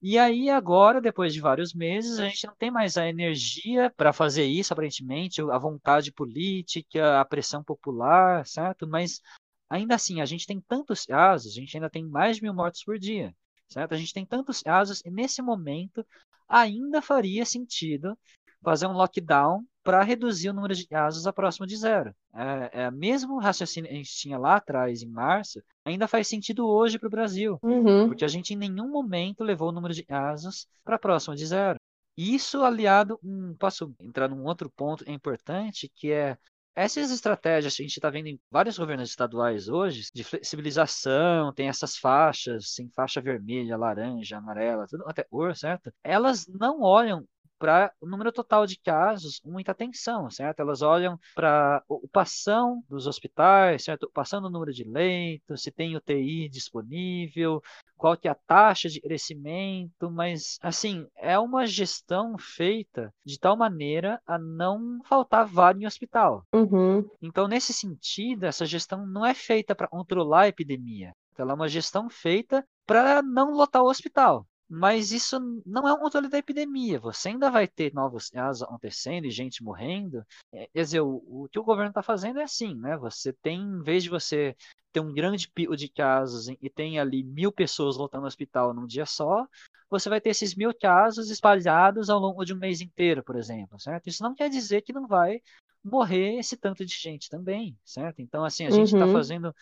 [0.02, 4.14] E aí agora, depois de vários meses, a gente não tem mais a energia para
[4.14, 8.88] fazer isso, aparentemente, a vontade política, a pressão popular, certo?
[8.88, 9.22] Mas
[9.70, 12.82] ainda assim, a gente tem tantos casos, a gente ainda tem mais de mil mortos
[12.84, 13.36] por dia
[13.70, 13.94] certo?
[13.94, 16.06] A gente tem tantos casos e nesse momento
[16.48, 18.18] ainda faria sentido
[18.62, 22.14] fazer um lockdown para reduzir o número de casos a próximo de zero.
[22.34, 26.68] É, é mesmo raciocínio que a gente tinha lá atrás, em março, ainda faz sentido
[26.68, 28.08] hoje para o Brasil, uhum.
[28.08, 31.80] porque a gente em nenhum momento levou o número de casos para próximo de zero.
[32.18, 36.38] Isso aliado, um, posso entrar num outro ponto importante, que é
[36.76, 41.68] essas estratégias que a gente está vendo em vários governos estaduais hoje, de flexibilização, tem
[41.68, 45.92] essas faixas, tem faixa vermelha, laranja, amarela, tudo até cor, certo?
[46.04, 47.26] Elas não olham
[47.60, 50.62] para o número total de casos muita atenção, certo?
[50.62, 54.04] Elas olham para a ocupação dos hospitais, certo?
[54.04, 57.62] Ocupação do número de leitos, se tem UTI disponível,
[57.98, 63.58] qual que é a taxa de crescimento, mas assim, é uma gestão feita de tal
[63.58, 66.46] maneira a não faltar vaga em hospital.
[66.54, 67.06] Uhum.
[67.22, 71.14] Então, nesse sentido, essa gestão não é feita para controlar a epidemia.
[71.38, 74.46] Ela é uma gestão feita para não lotar o hospital.
[74.70, 77.00] Mas isso não é um controle da epidemia.
[77.00, 80.24] Você ainda vai ter novos casos acontecendo e gente morrendo.
[80.52, 82.96] É, quer dizer, o, o que o governo está fazendo é assim, né?
[82.98, 84.56] Você tem, em vez de você
[84.92, 88.86] ter um grande pico de casos e tem ali mil pessoas lotando o hospital num
[88.86, 89.48] dia só,
[89.90, 93.80] você vai ter esses mil casos espalhados ao longo de um mês inteiro, por exemplo,
[93.80, 94.08] certo?
[94.08, 95.42] Isso não quer dizer que não vai
[95.84, 98.22] morrer esse tanto de gente também, certo?
[98.22, 99.14] Então, assim, a gente está uhum.
[99.14, 99.56] fazendo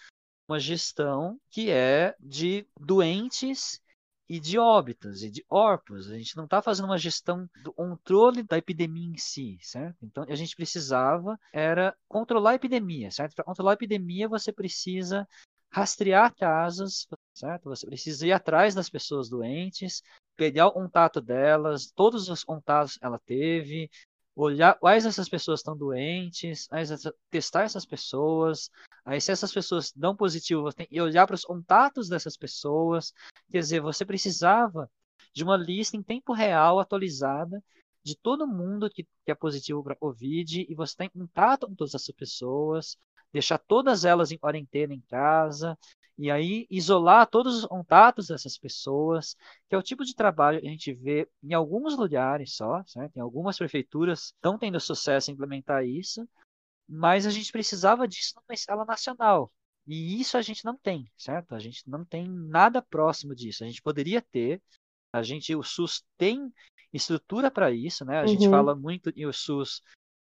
[0.49, 3.81] uma gestão que é de doentes
[4.29, 6.09] e de óbitos e de órpos.
[6.11, 9.97] A gente não está fazendo uma gestão do controle da epidemia em si, certo?
[10.03, 13.35] Então a gente precisava era controlar a epidemia, certo?
[13.35, 15.27] Para controlar a epidemia você precisa
[15.69, 17.65] rastrear casos, certo?
[17.65, 20.01] Você precisa ir atrás das pessoas doentes,
[20.35, 23.89] pegar o contato delas, todos os contatos ela teve,
[24.37, 26.67] olhar quais essas pessoas estão doentes,
[27.31, 28.69] testar essas pessoas,
[29.03, 33.11] aí se essas pessoas dão positivo, tem que olhar para os contatos dessas pessoas,
[33.49, 34.89] quer dizer, você precisava
[35.33, 37.63] de uma lista em tempo real atualizada
[38.03, 41.95] de todo mundo que, que é positivo para Covid e você tem contato com todas
[41.95, 42.95] essas pessoas,
[43.33, 45.75] deixar todas elas em quarentena em casa,
[46.17, 49.35] e aí isolar todos os contatos dessas pessoas,
[49.69, 53.15] que é o tipo de trabalho que a gente vê em alguns lugares só, certo?
[53.17, 56.27] Em algumas prefeituras estão tendo sucesso em implementar isso,
[56.89, 59.51] mas a gente precisava disso numa escala nacional.
[59.85, 61.53] E isso a gente não tem, certo?
[61.53, 63.63] A gente não tem nada próximo disso.
[63.63, 64.61] A gente poderia ter,
[65.13, 66.51] a gente, o SUS tem
[66.91, 68.19] estrutura para isso, né?
[68.19, 68.27] A uhum.
[68.27, 69.81] gente fala muito e o SUS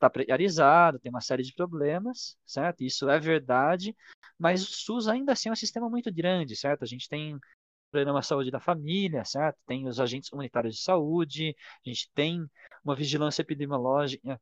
[0.04, 2.82] está precarizado, tem uma série de problemas, certo?
[2.82, 3.96] Isso é verdade,
[4.38, 6.82] mas o SUS ainda assim é um sistema muito grande, certo?
[6.82, 7.40] A gente tem o
[7.90, 9.56] programa Saúde da Família, certo?
[9.66, 12.44] Tem os agentes comunitários de saúde, a gente tem
[12.84, 14.40] uma vigilância epidemiológica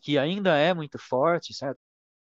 [0.00, 1.78] que ainda é muito forte, certo?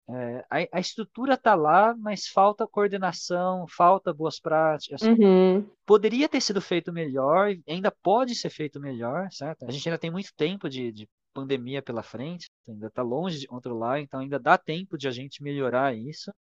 [0.09, 5.03] É, a, a, estrutura está lá, mas falta coordenação, falta boas práticas.
[5.03, 5.65] Uhum.
[5.87, 9.65] Poderia ter sido feito melhor, ainda pode ser feito melhor, certo?
[9.65, 13.47] A gente ainda tem muito tempo de, de pandemia pela frente, ainda está longe de
[13.47, 16.33] controlar, então ainda dá tempo de a gente melhorar isso.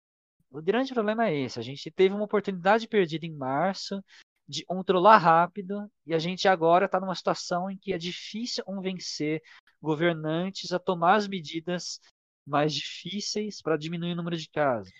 [0.50, 4.02] O grande problema é esse: a gente teve uma oportunidade perdida em março
[4.48, 9.42] de controlar rápido e a gente agora está numa situação em que é difícil convencer
[9.80, 12.00] governantes a tomar as medidas
[12.46, 14.90] mais difíceis para diminuir o número de casos.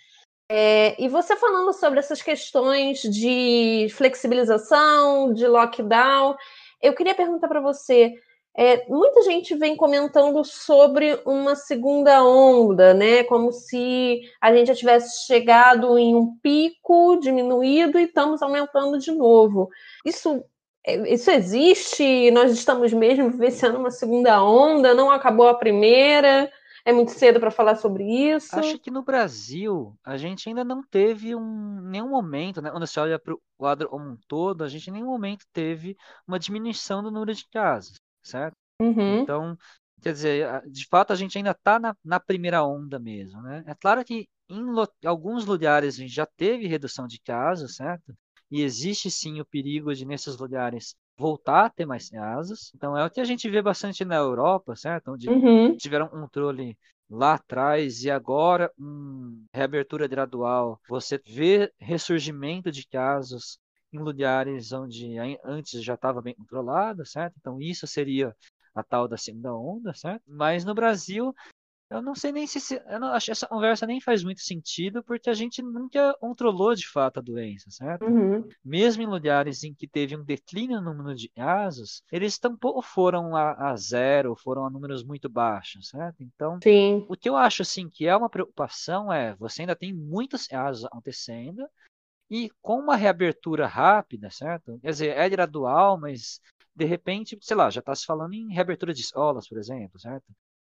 [0.51, 6.35] É, e você falando sobre essas questões de flexibilização, de lockdown,
[6.81, 8.15] eu queria perguntar para você
[8.57, 13.23] é, muita gente vem comentando sobre uma segunda onda, né?
[13.23, 19.11] Como se a gente já tivesse chegado em um pico, diminuído e estamos aumentando de
[19.11, 19.69] novo.
[20.05, 20.43] Isso,
[20.85, 22.31] é, isso existe?
[22.31, 24.93] Nós estamos mesmo vivenciando uma segunda onda?
[24.93, 26.51] Não acabou a primeira?
[26.83, 28.57] É muito cedo para falar sobre isso?
[28.57, 32.71] Acho que no Brasil a gente ainda não teve um, nenhum momento, né?
[32.71, 35.95] Quando você olha para o quadro como um todo, a gente em nenhum momento teve
[36.27, 38.55] uma diminuição do número de casos certo?
[38.81, 39.19] Uhum.
[39.19, 39.57] Então,
[40.01, 43.63] quer dizer, de fato a gente ainda está na, na, primeira onda mesmo, né?
[43.67, 48.13] É claro que em alguns lugares a gente já teve redução de casos, certo?
[48.49, 52.71] E existe sim o perigo de nesses lugares voltar a ter mais casos.
[52.73, 55.11] Então é o que a gente vê bastante na Europa, certo?
[55.11, 55.75] Onde uhum.
[55.75, 56.77] tiveram um controle
[57.09, 60.79] lá atrás e agora um reabertura gradual.
[60.87, 63.59] Você vê ressurgimento de casos
[63.91, 67.35] em lugares onde antes já estava bem controlado, certo?
[67.39, 68.35] Então isso seria
[68.73, 70.23] a tal da segunda onda, certo?
[70.27, 71.33] Mas no Brasil,
[71.89, 75.03] eu não sei nem se, eu não acho que essa conversa nem faz muito sentido,
[75.03, 78.05] porque a gente nunca controlou de fato a doença, certo?
[78.05, 78.47] Uhum.
[78.63, 83.35] Mesmo em lugares em que teve um declínio no número de casos, eles tampouco foram
[83.35, 86.21] a, a zero, foram a números muito baixos, certo?
[86.21, 87.05] Então, Sim.
[87.09, 90.85] o que eu acho assim que é uma preocupação é, você ainda tem muitos casos
[90.85, 91.67] acontecendo,
[92.29, 94.77] e com uma reabertura rápida, certo?
[94.81, 96.39] Quer dizer, é gradual, mas
[96.75, 100.25] de repente, sei lá, já está se falando em reabertura de escolas, por exemplo, certo?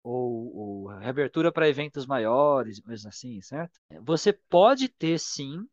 [0.04, 3.74] Ou, ou reabertura para eventos maiores, coisas assim, certo?
[4.04, 5.65] Você pode ter sim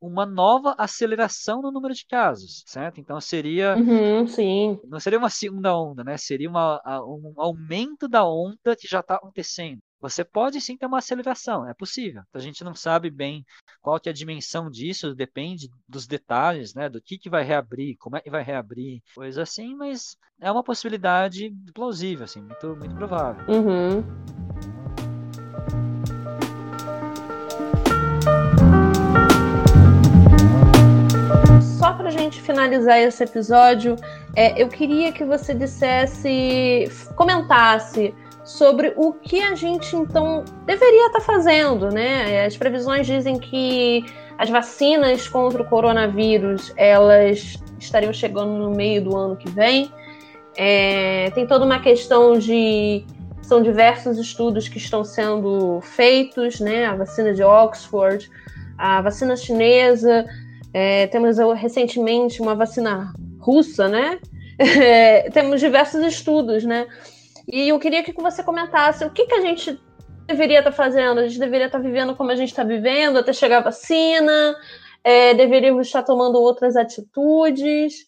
[0.00, 3.00] uma nova aceleração no número de casos, certo?
[3.00, 4.78] Então seria, uhum, sim.
[4.84, 6.16] não seria uma segunda onda, né?
[6.16, 9.80] Seria uma, um aumento da onda que já está acontecendo.
[10.02, 12.24] Você pode sim ter uma aceleração, é possível.
[12.34, 13.46] A gente não sabe bem
[13.80, 16.88] qual que é a dimensão disso, depende dos detalhes, né?
[16.88, 20.64] Do que, que vai reabrir, como é que vai reabrir, coisa assim, mas é uma
[20.64, 23.44] possibilidade plausível, assim, muito, muito provável.
[23.46, 24.02] Uhum.
[31.78, 33.94] Só para a gente finalizar esse episódio,
[34.34, 38.12] é, eu queria que você dissesse, comentasse
[38.44, 42.44] sobre o que a gente então deveria estar tá fazendo, né?
[42.44, 44.04] As previsões dizem que
[44.38, 49.90] as vacinas contra o coronavírus elas estariam chegando no meio do ano que vem.
[50.56, 53.04] É, tem toda uma questão de
[53.42, 56.86] são diversos estudos que estão sendo feitos, né?
[56.86, 58.30] A vacina de Oxford,
[58.78, 60.26] a vacina chinesa,
[60.72, 64.18] é, temos recentemente uma vacina russa, né?
[64.58, 66.86] É, temos diversos estudos, né?
[67.46, 69.80] E eu queria que você comentasse o que, que a gente
[70.26, 71.18] deveria estar fazendo.
[71.18, 74.56] A gente deveria estar vivendo como a gente está vivendo até chegar a vacina,
[75.02, 78.06] é, deveríamos estar tomando outras atitudes.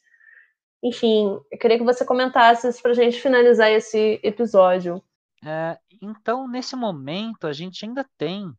[0.82, 5.02] Enfim, eu queria que você comentasse isso para a gente finalizar esse episódio.
[5.44, 8.52] É, então, nesse momento, a gente ainda tem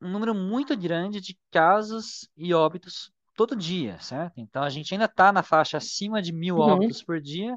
[0.00, 4.34] um número muito grande de casos e óbitos todo dia, certo?
[4.38, 6.62] Então, a gente ainda está na faixa acima de mil uhum.
[6.62, 7.56] óbitos por dia,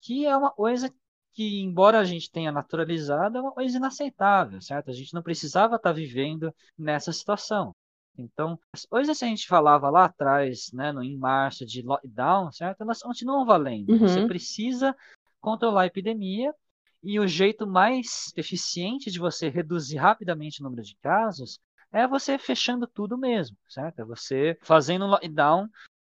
[0.00, 0.92] que é uma coisa
[1.38, 4.90] que, embora a gente tenha naturalizado, é uma coisa inaceitável, certo?
[4.90, 7.72] A gente não precisava estar tá vivendo nessa situação.
[8.18, 12.50] Então, as coisas que a gente falava lá atrás, né, no, em março, de lockdown,
[12.50, 12.80] certo?
[12.80, 13.90] Elas continuam valendo.
[13.90, 13.98] Uhum.
[14.00, 14.96] Você precisa
[15.40, 16.52] controlar a epidemia
[17.04, 21.60] e o jeito mais eficiente de você reduzir rapidamente o número de casos
[21.92, 24.00] é você fechando tudo mesmo, certo?
[24.00, 25.68] É você fazendo um lockdown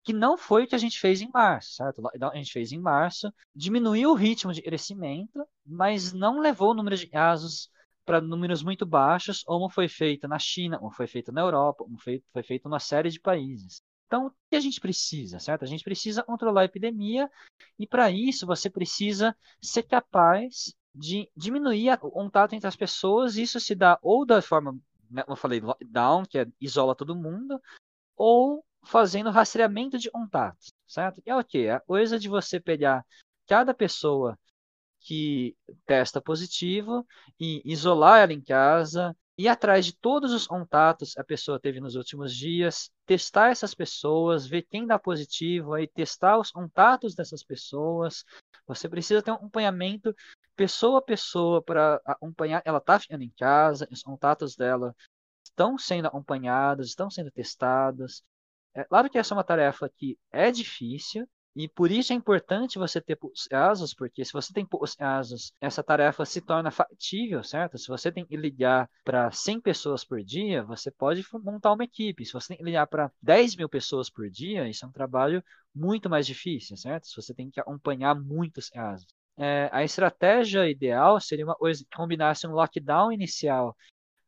[0.02, 2.02] que não foi o que a gente fez em março, certo?
[2.08, 6.96] A gente fez em março, diminuiu o ritmo de crescimento, mas não levou o número
[6.96, 7.70] de casos
[8.04, 11.98] para números muito baixos, como foi feito na China, como foi feito na Europa, como
[11.98, 13.82] foi, foi feito numa série de países.
[14.06, 15.62] Então, o que a gente precisa, certo?
[15.62, 17.30] A gente precisa controlar a epidemia
[17.78, 23.36] e, para isso, você precisa ser capaz de diminuir o contato entre as pessoas.
[23.36, 24.76] Isso se dá ou da forma,
[25.08, 27.60] né, como eu falei, lockdown, que é, isola todo mundo,
[28.16, 31.22] ou fazendo rastreamento de contatos, certo?
[31.24, 31.66] E é o que?
[31.66, 33.04] É a coisa de você pegar
[33.46, 34.38] cada pessoa
[35.00, 35.56] que
[35.86, 37.06] testa positivo
[37.38, 41.96] e isolar ela em casa, ir atrás de todos os contatos a pessoa teve nos
[41.96, 48.24] últimos dias, testar essas pessoas, ver quem dá positivo, aí testar os contatos dessas pessoas.
[48.66, 50.14] Você precisa ter um acompanhamento
[50.54, 52.60] pessoa a pessoa para acompanhar.
[52.66, 54.94] Ela está ficando em casa, os contatos dela
[55.42, 58.22] estão sendo acompanhados, estão sendo testados.
[58.74, 62.78] É claro que essa é uma tarefa que é difícil, e por isso é importante
[62.78, 63.18] você ter
[63.48, 64.66] casos, porque se você tem
[64.96, 67.76] casos, essa tarefa se torna factível, certo?
[67.76, 72.24] Se você tem que ligar para 100 pessoas por dia, você pode montar uma equipe.
[72.24, 75.42] Se você tem que ligar para 10 mil pessoas por dia, isso é um trabalho
[75.74, 77.08] muito mais difícil, certo?
[77.08, 79.06] Se você tem que acompanhar muitos casos.
[79.36, 83.76] É, a estratégia ideal seria uma coisa que combinasse um lockdown inicial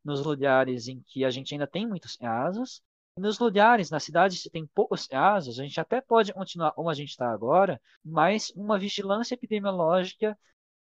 [0.05, 2.83] nos lugares em que a gente ainda tem muitos casos
[3.17, 6.95] nos lugares, na cidade, se tem poucos casos, a gente até pode continuar como a
[6.95, 10.39] gente está agora, mas uma vigilância epidemiológica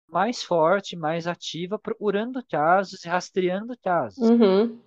[0.09, 4.29] mais forte, mais ativa, procurando casos e rastreando casos.
[4.29, 4.81] Uhum.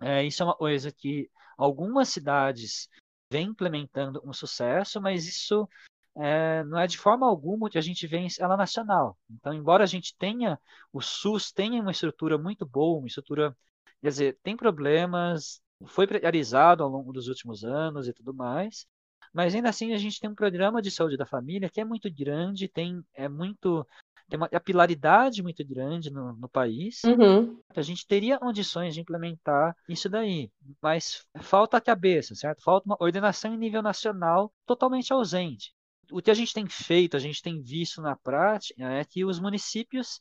[0.00, 2.88] É, isso é uma coisa que algumas cidades
[3.30, 5.68] vêm implementando um sucesso, mas isso
[6.16, 9.18] é, não é de forma alguma que a gente vê escala nacional.
[9.30, 10.58] Então, embora a gente tenha,
[10.92, 13.56] o SUS tenha uma estrutura muito boa, uma estrutura,
[14.00, 18.86] quer dizer, tem problemas, foi precarizado ao longo dos últimos anos e tudo mais,
[19.32, 22.08] mas ainda assim a gente tem um programa de saúde da família que é muito
[22.12, 23.86] grande, tem é muito
[24.28, 27.02] tem uma capilaridade muito grande no, no país.
[27.04, 27.60] Uhum.
[27.74, 30.50] A gente teria condições de implementar isso daí,
[30.80, 32.62] mas falta a cabeça, certo?
[32.62, 35.74] Falta uma ordenação em nível nacional totalmente ausente.
[36.10, 39.38] O que a gente tem feito, a gente tem visto na prática, é que os
[39.38, 40.20] municípios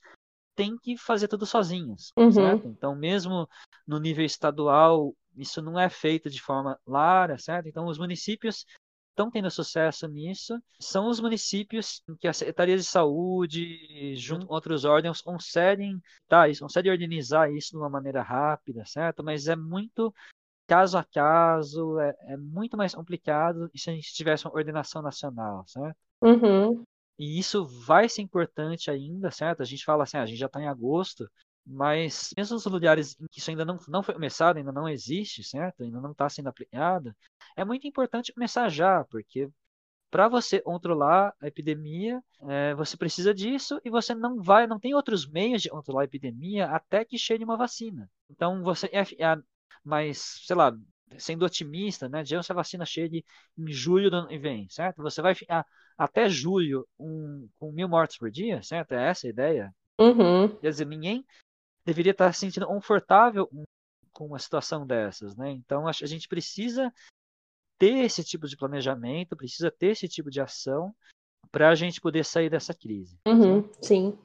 [0.56, 2.32] têm que fazer tudo sozinhos, uhum.
[2.32, 2.68] certo?
[2.68, 3.48] Então, mesmo
[3.88, 7.68] no nível estadual, isso não é feito de forma clara, certo?
[7.68, 8.66] Então, os municípios
[9.10, 10.60] estão tendo sucesso nisso.
[10.80, 16.50] São os municípios em que a Secretaria de Saúde, junto com outros órgãos, conseguem, tá,
[16.50, 19.24] isso, conseguem organizar isso de uma maneira rápida, certo?
[19.24, 20.14] Mas é muito
[20.68, 25.64] caso a caso, é, é muito mais complicado se a gente tivesse uma ordenação nacional,
[25.68, 25.98] certo?
[26.22, 26.84] Uhum.
[27.20, 29.62] E isso vai ser importante ainda, certo?
[29.62, 31.30] A gente fala assim, ah, a gente já está em agosto,
[31.66, 35.44] mas mesmo os lugares em que isso ainda não, não foi começado, ainda não existe,
[35.44, 35.84] certo?
[35.84, 37.16] Ainda não está sendo aplicado,
[37.56, 39.50] é muito importante começar já, porque
[40.12, 44.94] para você controlar a epidemia, é, você precisa disso e você não vai, não tem
[44.94, 48.08] outros meios de controlar a epidemia até que chegue uma vacina.
[48.30, 49.38] Então você é, é
[49.84, 50.72] mais, sei lá,
[51.18, 52.22] sendo otimista, né?
[52.22, 53.26] Digamos que a vacina chegue
[53.58, 55.02] em julho do ano que vem, certo?
[55.02, 55.66] Você vai ficar
[55.98, 58.94] até julho um, com mil mortes por dia, certo?
[58.94, 59.74] É essa a ideia.
[60.00, 60.50] Uhum.
[60.60, 61.26] Quer dizer, ninguém
[61.86, 63.50] deveria estar se sentindo confortável
[64.12, 65.52] com uma situação dessas, né?
[65.52, 66.94] Então a gente precisa
[67.78, 70.96] ter esse tipo de planejamento, precisa ter esse tipo de ação
[71.52, 73.18] para a gente poder sair dessa crise.
[73.28, 74.18] Uhum, sim.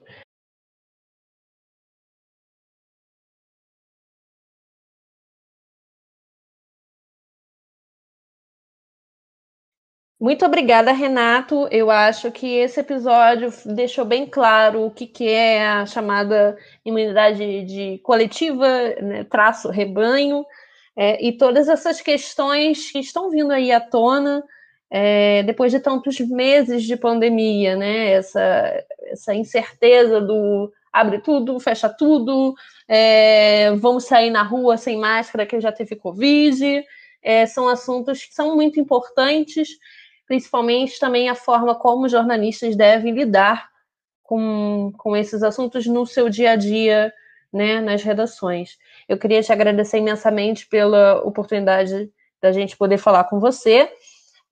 [10.20, 11.68] Muito obrigada, Renato.
[11.70, 17.62] Eu acho que esse episódio deixou bem claro o que, que é a chamada imunidade
[17.64, 18.66] de coletiva,
[19.00, 20.44] né, traço rebanho,
[20.96, 24.42] é, e todas essas questões que estão vindo aí à tona
[24.90, 28.10] é, depois de tantos meses de pandemia, né?
[28.12, 32.54] Essa, essa incerteza do abre tudo, fecha tudo,
[32.88, 36.82] é, vamos sair na rua sem máscara que já teve Covid.
[37.22, 39.68] É, são assuntos que são muito importantes
[40.28, 43.68] principalmente também a forma como jornalistas devem lidar
[44.22, 47.12] com, com esses assuntos no seu dia a dia,
[47.50, 48.76] né, nas redações.
[49.08, 52.10] Eu queria te agradecer imensamente pela oportunidade
[52.40, 53.90] da gente poder falar com você.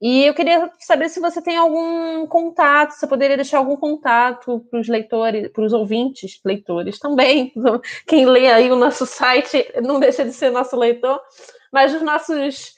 [0.00, 4.80] E eu queria saber se você tem algum contato, você poderia deixar algum contato para
[4.80, 7.52] os leitores, para os ouvintes, leitores também.
[8.06, 11.20] Quem lê aí o nosso site não deixa de ser nosso leitor,
[11.70, 12.74] mas os nossos